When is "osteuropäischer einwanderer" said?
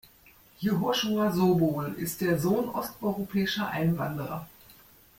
2.69-4.47